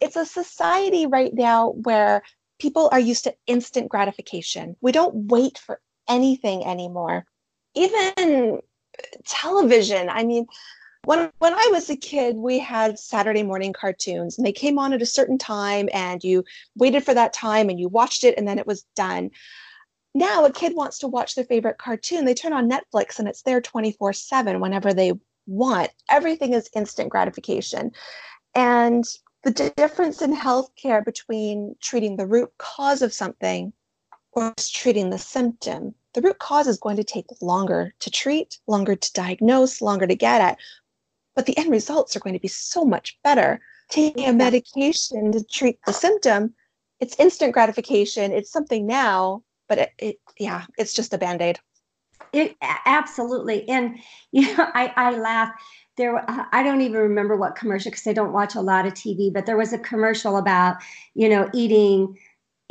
[0.00, 2.22] It's a society right now where
[2.60, 4.76] people are used to instant gratification.
[4.80, 7.26] We don't wait for anything anymore.
[7.74, 8.60] Even
[9.26, 10.08] television.
[10.08, 10.46] I mean,
[11.04, 14.92] when when I was a kid, we had Saturday morning cartoons and they came on
[14.92, 16.44] at a certain time and you
[16.76, 19.30] waited for that time and you watched it and then it was done.
[20.14, 23.42] Now a kid wants to watch their favorite cartoon, they turn on Netflix and it's
[23.42, 25.12] there 24/7 whenever they
[25.46, 25.90] want.
[26.08, 27.92] Everything is instant gratification.
[28.54, 29.04] And
[29.42, 33.72] the difference in healthcare between treating the root cause of something
[34.32, 38.94] or treating the symptom the root cause is going to take longer to treat, longer
[38.96, 40.58] to diagnose, longer to get at,
[41.34, 43.60] but the end results are going to be so much better.
[43.88, 46.54] Taking a medication to treat the symptom,
[47.00, 48.32] it's instant gratification.
[48.32, 51.58] It's something now, but it, it yeah, it's just a band aid.
[52.32, 53.98] It absolutely, and
[54.32, 55.50] you know, I I laugh.
[55.98, 58.94] There, uh, I don't even remember what commercial because I don't watch a lot of
[58.94, 60.76] TV, but there was a commercial about
[61.14, 62.16] you know eating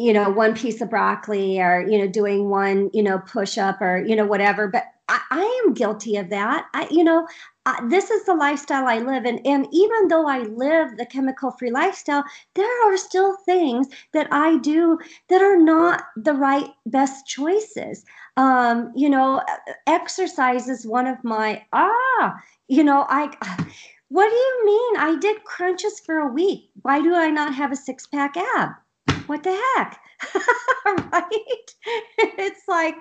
[0.01, 3.79] you know one piece of broccoli or you know doing one you know push up
[3.81, 6.67] or you know whatever but i, I am guilty of that.
[6.73, 7.27] I you know
[7.67, 11.51] uh, this is the lifestyle i live in and even though i live the chemical
[11.51, 12.23] free lifestyle
[12.55, 14.97] there are still things that i do
[15.29, 18.03] that are not the right best choices.
[18.37, 19.43] Um you know
[19.85, 23.29] exercise is one of my ah you know i
[24.09, 24.97] what do you mean?
[24.97, 26.69] I did crunches for a week.
[26.81, 28.71] Why do i not have a six pack ab
[29.31, 29.97] what the heck?
[31.13, 31.65] right?
[32.17, 32.95] it's like,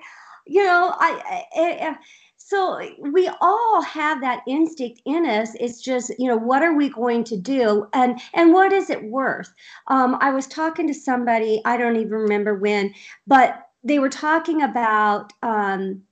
[0.47, 1.97] you know, I, I, I,
[2.37, 5.57] so we all have that instinct in us.
[5.59, 9.03] It's just, you know, what are we going to do, and and what is it
[9.03, 9.53] worth?
[9.89, 12.95] Um, I was talking to somebody, I don't even remember when,
[13.27, 15.33] but they were talking about.
[15.43, 16.03] Um,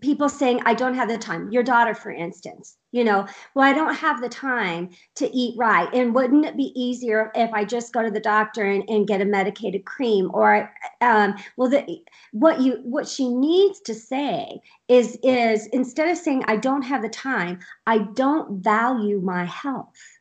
[0.00, 1.50] people saying i don't have the time.
[1.50, 5.92] Your daughter for instance you know well i don't have the time to eat right.
[5.94, 9.20] And wouldn't it be easier if i just go to the doctor and, and get
[9.20, 10.30] a medicated cream?
[10.32, 11.98] Or um, well the,
[12.32, 17.02] what you what she needs to say is is instead of saying i don't have
[17.02, 20.19] the time i don't value my health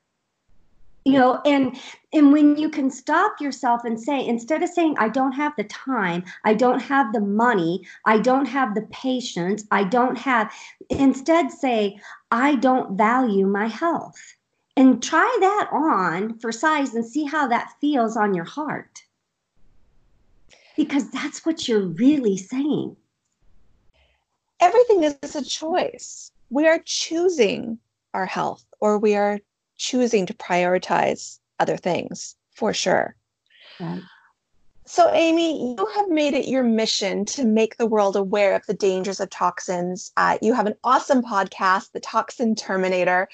[1.06, 1.78] you know and
[2.14, 5.64] and when you can stop yourself and say instead of saying i don't have the
[5.66, 10.52] time i don't have the money i don't have the patience i don't have
[10.90, 11.98] instead say
[12.32, 14.36] i don't value my health.
[14.78, 19.04] And try that on for size and see how that feels on your heart.
[20.78, 22.96] Because that's what you're really saying.
[24.62, 26.32] Everything is a choice.
[26.50, 27.80] We are choosing
[28.14, 29.42] our health or we are
[29.80, 33.16] choosing to prioritize other things for sure.
[33.80, 34.04] Right.
[34.86, 38.74] So, Aimee, you have made it your mission to make the world aware of the
[38.74, 40.12] dangers of toxins.
[40.18, 43.28] Uh, you have an awesome podcast, The Toxin Terminator.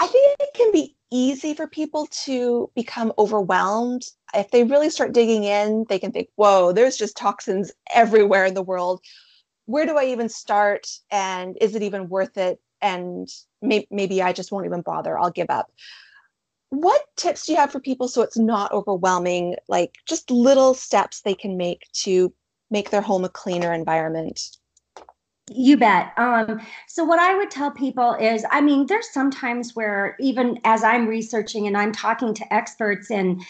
[0.00, 4.06] I think it can be easy for people to become overwhelmed.
[4.34, 8.54] If they really start digging in, they can think, whoa, there's just toxins everywhere in
[8.54, 9.02] the world.
[9.66, 10.88] Where do I even start?
[11.10, 12.60] And is it even worth it?
[12.80, 13.28] And
[13.62, 15.18] may- maybe I just won't even bother.
[15.18, 15.70] I'll give up.
[16.70, 19.56] What tips do you have for people so it's not overwhelming?
[19.68, 22.32] Like just little steps they can make to
[22.70, 24.58] make their home a cleaner environment.
[25.50, 26.12] You bet.
[26.18, 30.84] Um, so, what I would tell people is I mean, there's sometimes where even as
[30.84, 33.42] I'm researching and I'm talking to experts, and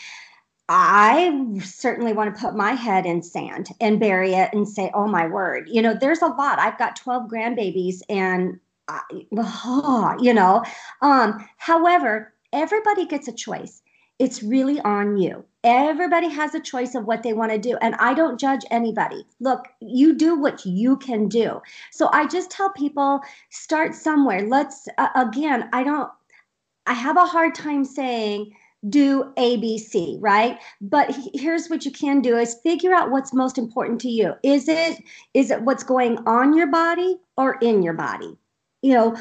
[0.68, 5.08] I certainly want to put my head in sand and bury it and say, oh
[5.08, 6.58] my word, you know, there's a lot.
[6.58, 8.60] I've got 12 grandbabies, and
[10.20, 10.62] you know
[11.02, 13.82] um however everybody gets a choice.
[14.18, 15.44] It's really on you.
[15.62, 17.76] Everybody has a choice of what they want to do.
[17.80, 19.24] And I don't judge anybody.
[19.40, 21.60] Look, you do what you can do.
[21.92, 23.20] So I just tell people
[23.50, 24.46] start somewhere.
[24.48, 26.10] Let's, uh, again, I don't,
[26.86, 28.52] I have a hard time saying,
[28.88, 30.58] do ABC, right?
[30.80, 34.34] But here's what you can do is figure out what's most important to you.
[34.44, 35.02] Is it
[35.34, 38.38] is it what's going on your body or in your body?
[38.82, 39.16] You know,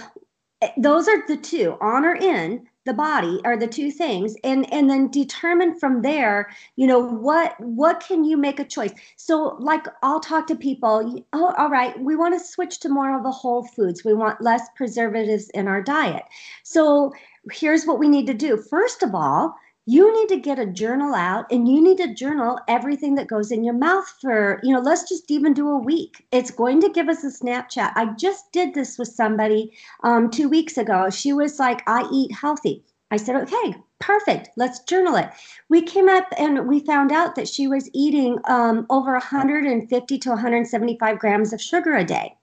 [0.62, 4.36] eh, those are the two, on or in the body are the two things.
[4.44, 8.94] And and then determine from there you know what what can you make a choice?
[9.18, 13.16] So like i'll talk to people oh all right we want to switch to more
[13.16, 14.04] of the whole foods.
[14.04, 16.24] We want less preservatives in our diet.
[16.64, 17.14] So
[17.52, 18.58] here's what we need to do.
[18.58, 19.56] First of all
[19.90, 23.54] you need to get a journal out and you need to journal everything that goes
[23.54, 26.28] in your mouth for, you know, let's just even do a week.
[26.34, 27.94] It's going to give us a snapshot.
[27.96, 29.72] I just did this with somebody
[30.04, 31.10] um, two weeks ago.
[31.10, 32.84] She was like, I eat healthy.
[33.12, 34.50] I said, okay, perfect.
[34.58, 35.30] Let's journal it.
[35.70, 40.30] We came up and we found out that she was eating um, over 150 to
[40.30, 42.36] 175 grams of sugar a day.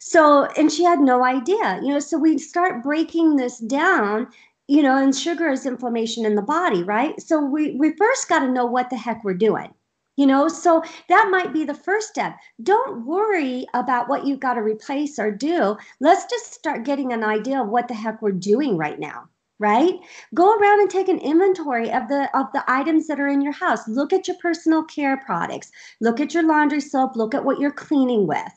[0.00, 2.00] So, and she had no idea, you know.
[2.00, 4.28] So we start breaking this down
[4.68, 7.20] you know, and sugar is inflammation in the body, right?
[7.20, 9.72] So we, we first got to know what the heck we're doing.
[10.16, 12.38] You know, so that might be the first step.
[12.62, 15.76] Don't worry about what you've got to replace or do.
[16.00, 19.94] Let's just start getting an idea of what the heck we're doing right now right
[20.34, 23.52] go around and take an inventory of the of the items that are in your
[23.52, 25.70] house look at your personal care products
[26.02, 28.52] look at your laundry soap look at what you're cleaning with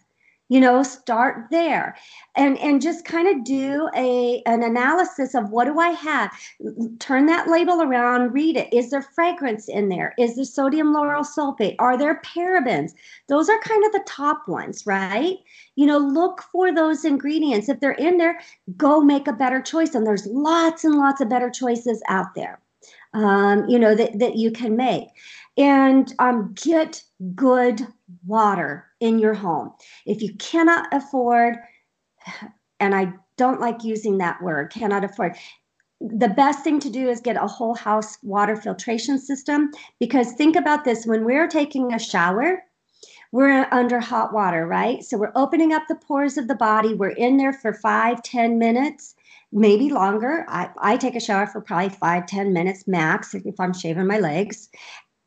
[0.50, 1.96] you know start there.
[2.36, 6.32] And and just kind of do a an analysis of what do i have?
[7.00, 8.74] Turn that label around read it.
[8.74, 10.14] Is there fragrance in there?
[10.18, 11.76] Is there sodium lauryl sulfate?
[11.80, 12.92] Are there parabens?
[13.28, 15.38] Those are kind of the top ones right?
[15.76, 17.70] You know look for those ingredients.
[17.70, 18.40] If they're in there
[18.78, 19.96] go make a better choice.
[19.96, 22.60] And there's lots and lots of better choices out there
[23.14, 25.08] um, you know that, that you can make.
[25.58, 27.04] And um, get
[27.36, 27.86] good
[28.26, 29.72] water in your home.
[30.06, 31.58] If you cannot afford,
[32.80, 35.36] and I don't like using that word, cannot afford,
[36.02, 40.56] the best thing to do is get a whole house water filtration system because think
[40.56, 42.64] about this when we're taking a shower,
[43.32, 45.04] we're under hot water, right?
[45.04, 46.94] So we're opening up the pores of the body.
[46.94, 49.14] We're in there for five, ten minutes,
[49.52, 50.46] maybe longer.
[50.48, 54.20] I, I take a shower for probably five, ten minutes max if I'm shaving my
[54.20, 54.70] legs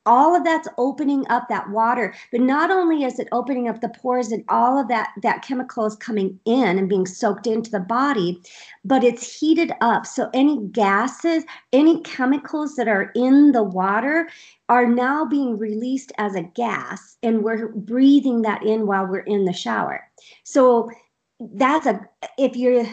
[0.06, 2.14] all of that's opening up that water.
[2.30, 5.86] But not only is it opening up the pores and all of that that chemical
[5.86, 8.40] is coming in and being soaked into the body
[8.84, 10.06] but it's heated up.
[10.06, 14.28] So any gases any chemicals that are in the water
[14.68, 19.44] are now being released as a gas and we're breathing that in while we're in
[19.44, 20.02] the shower.
[20.44, 20.90] So
[21.40, 22.00] that's a
[22.38, 22.86] if you're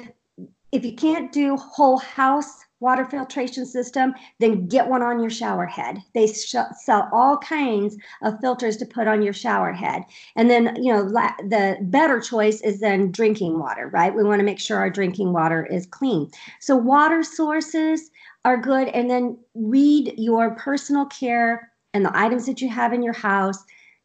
[0.72, 5.66] if you can't do whole house water filtration system, then get one on your shower
[5.66, 6.02] head.
[6.14, 10.04] They sh- sell all kinds of filters to put on your shower head.
[10.36, 14.16] And then, you know, la- the better choice is then drinking water, right?
[14.16, 16.30] We want to make sure our drinking water is clean.
[16.60, 18.10] So, water sources
[18.46, 18.88] are good.
[18.90, 23.64] And then read your personal care and the items that you have in your house,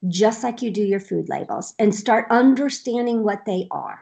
[0.09, 4.01] just like you do your food labels, and start understanding what they are.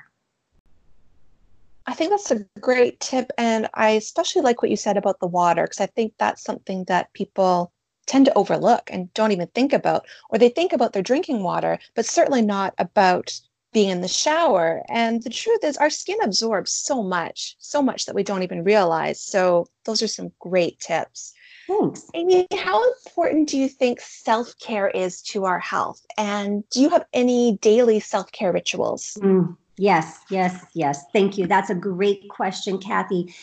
[1.86, 3.32] I think that's a great tip.
[3.38, 6.84] And I especially like what you said about the water, because I think that's something
[6.84, 7.72] that people
[8.06, 11.78] tend to overlook and don't even think about, or they think about their drinking water,
[11.94, 13.32] but certainly not about
[13.72, 14.82] being in the shower.
[14.88, 18.64] And the truth is, our skin absorbs so much, so much that we don't even
[18.64, 19.22] realize.
[19.22, 21.32] So, those are some great tips.
[21.66, 22.10] Thanks.
[22.14, 26.04] Aimee, how important do you think self care is to our health?
[26.18, 29.16] And do you have any daily self care rituals?
[29.20, 29.56] Mm.
[29.82, 31.04] Yes, yes, yes.
[31.12, 31.48] Thank you.
[31.48, 33.34] That's a great question, Kathy.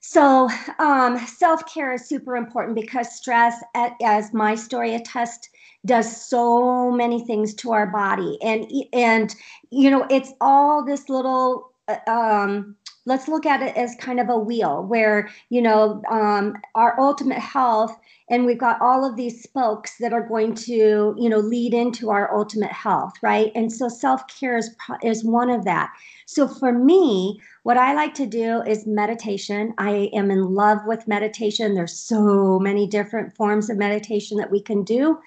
[0.00, 0.48] So,
[0.78, 3.62] um, self care is super important because stress,
[4.02, 5.50] as my story attests,
[5.84, 9.36] does so many things to our body, and and
[9.70, 11.72] you know it's all this little.
[11.88, 12.76] Uh, um,
[13.06, 17.38] let's look at it as kind of a wheel where you know um, our ultimate
[17.38, 17.96] health
[18.28, 22.10] and we've got all of these spokes that are going to you know lead into
[22.10, 23.52] our ultimate health right?
[23.54, 25.92] And so self-care is is one of that.
[26.26, 29.74] So for me what i like to do is meditation.
[29.78, 31.74] I am in love with meditation.
[31.74, 35.18] There's so many different forms of meditation that we can do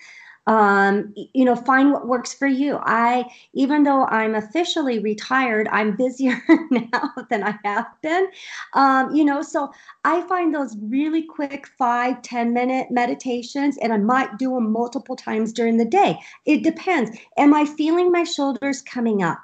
[0.50, 2.80] um, you know find what works for you.
[2.82, 6.42] I even though i'm officially retired i'm busier
[6.72, 8.28] now than i have been.
[8.74, 9.72] Um, you know so
[10.06, 15.16] i find those really quick five ten minute meditations and i might do them multiple
[15.16, 16.20] times during the day.
[16.46, 17.16] It depends.
[17.38, 19.38] Am i feeling my shoulders coming up?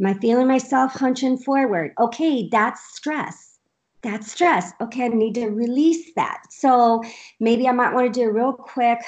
[0.00, 1.92] Am i feeling myself hunching forward?
[2.00, 3.58] Okay that's stress.
[4.02, 4.72] That's stress.
[4.80, 6.42] Okay, I need to release that.
[6.50, 7.02] So
[7.38, 8.98] maybe I might want to do a real quick,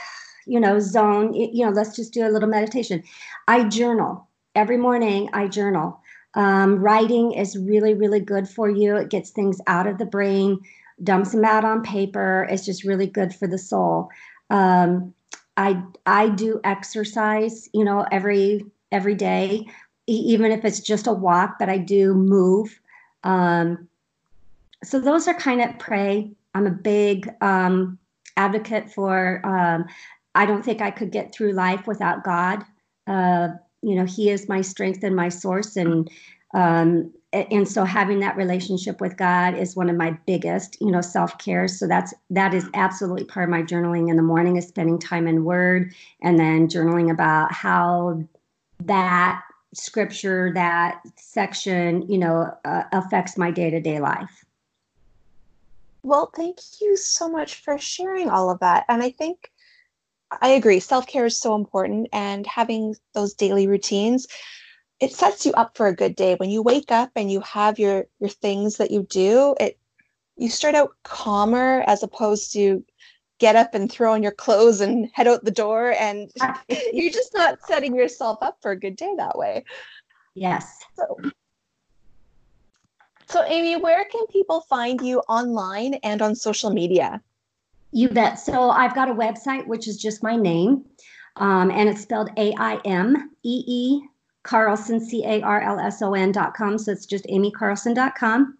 [0.47, 3.03] you know, zone, you know, let's just do a little meditation.
[3.49, 6.01] I journal every morning, I journal.
[6.35, 8.97] Um, writing is really, really good for you.
[8.97, 10.61] It gets things out of the brain,
[11.03, 12.47] dumps them out on paper.
[12.51, 14.09] It's just really good for the soul.
[14.51, 15.15] Um,
[15.57, 19.67] I I do exercise, you know, every every day,
[20.07, 21.57] even if it's just a walk.
[21.59, 22.81] But I do move.
[23.23, 23.89] Um,
[24.83, 26.33] so those are kind of pray.
[26.55, 27.99] I'm a big um,
[28.37, 29.41] advocate for.
[30.35, 32.65] I don't think I could get through life without God.
[33.07, 33.49] Uh,
[33.83, 36.11] you know, He is my strength and my source, and
[36.55, 41.01] um, and so having that relationship with God is one of my biggest, you know,
[41.01, 41.67] self care.
[41.69, 45.27] So that's that is absolutely part of my journaling in the morning is spending time
[45.27, 48.23] in Word, and then journaling about how
[48.85, 49.43] that
[49.75, 54.45] scripture, that section, you know, uh, affects my day to day life.
[56.05, 58.85] Well, thank you so much for sharing all of that.
[58.89, 59.51] And I think
[60.41, 64.27] I agree, self care is so important, and having those daily routines
[65.01, 66.37] it sets you up for a good day.
[66.37, 69.79] When you wake up and you have your your things that you do it
[70.37, 72.85] you start out calmer as opposed to
[73.39, 76.31] get up and throw on your clothes and head out the door and
[76.93, 79.65] you're just not setting yourself up for a good day that way.
[80.35, 80.85] Yes.
[80.97, 81.19] So
[83.27, 87.23] so aimee where can people find you online and on social media
[87.95, 90.85] you bet so i've got a website which is just my name
[91.37, 94.03] um, and it's spelled a-i-m-e-e
[94.45, 96.79] Carlson, C A R L S O N dot com.
[96.79, 98.57] So it's just aimeecarlson.com.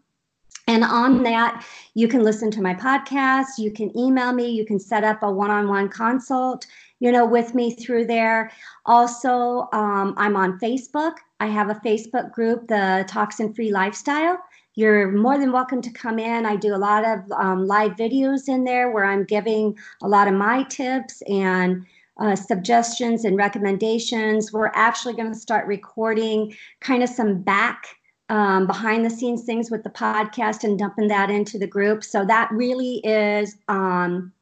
[0.67, 3.59] And on that, you can listen to my podcast.
[3.59, 4.49] You can email me.
[4.49, 6.67] You can set up a one on one consult,
[7.01, 8.51] you know, with me through there.
[8.87, 11.17] Also, um, I'm on Facebook.
[11.39, 14.39] I have a Facebook group, the Toxin Free Lifestyle.
[14.77, 16.47] You're more than welcome to come in.
[16.47, 20.27] I do a lot of um, live videos in there where I'm giving a lot
[20.27, 21.87] of my tips and
[22.19, 24.53] uh, suggestions and recommendations.
[24.53, 27.87] We're actually going to start recording kind of some back
[28.31, 32.03] um, behind the scenes things with the podcast and dumping that into the group.
[32.03, 34.33] So that really is um,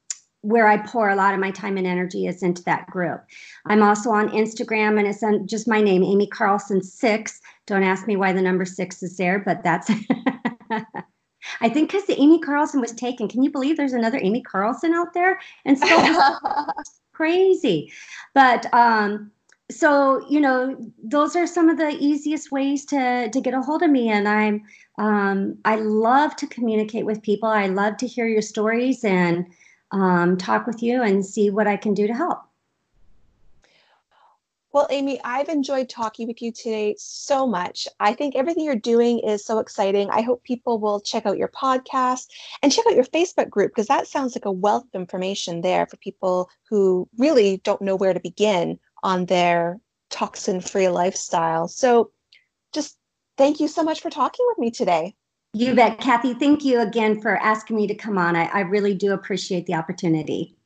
[0.42, 3.24] where I pour a lot of my time and energy is into that group.
[3.66, 7.40] I'm also on Instagram and it's on just my name, Aimee Carlson six.
[7.66, 9.90] Don't ask me why the number six is there, but that's.
[11.60, 13.28] I think because the Aimee Carlson was taken.
[13.28, 15.40] Can you believe there's another Aimee Carlson out there?
[15.64, 16.36] And so
[17.12, 17.92] crazy.
[18.34, 19.30] But um,
[19.70, 23.82] so you know, those are some of the easiest ways to to get a hold
[23.82, 24.08] of me.
[24.08, 24.62] And I'm
[24.98, 27.48] um, I love to communicate with people.
[27.48, 29.46] I love to hear your stories and
[29.92, 32.42] um, talk with you and see what I can do to help.
[34.72, 37.86] Well, Aimee, I've enjoyed talking with you today so much.
[38.00, 40.08] I think everything you're doing is so exciting.
[40.08, 42.28] I hope people will check out your podcast
[42.62, 45.86] and check out your Facebook group because that sounds like a wealth of information there
[45.86, 49.78] for people who really don't know where to begin on their
[50.08, 51.68] toxin free lifestyle.
[51.68, 52.10] So,
[52.72, 52.96] just
[53.36, 55.14] thank you so much for talking with me today.
[55.54, 56.32] You bet, Kathy.
[56.32, 58.36] Thank you again for asking me to come on.
[58.36, 60.56] I, I really do appreciate the opportunity.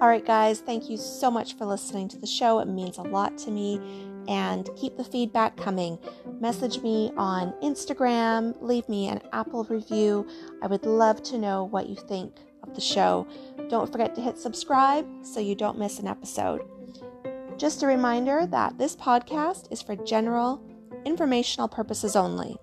[0.00, 2.60] All right, guys, thank you so much for listening to the show.
[2.60, 3.78] It means a lot to me.
[4.26, 5.98] And keep the feedback coming.
[6.40, 10.26] Message me on Instagram, leave me an Apple review.
[10.62, 13.26] I would love to know what you think of the show.
[13.68, 16.62] Don't forget to hit subscribe so you don't miss an episode.
[17.58, 20.62] Just a reminder that this podcast is for general,
[21.04, 22.56] informational purposes only.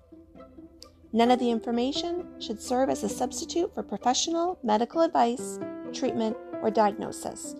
[1.12, 5.58] None of the information should serve as a substitute for professional medical advice,
[5.92, 7.54] treatment, or diagnosis.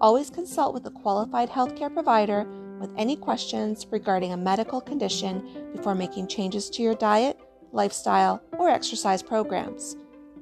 [0.00, 2.46] Always consult with a qualified healthcare provider
[2.80, 7.38] with any questions regarding a medical condition before making changes to your diet,
[7.70, 9.94] lifestyle, or exercise programs.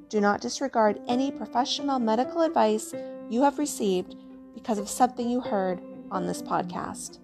[0.07, 2.93] Do not disregard any professional medical advice
[3.29, 4.15] you have received
[4.53, 5.81] because of something you heard
[6.11, 7.19] on this podcast.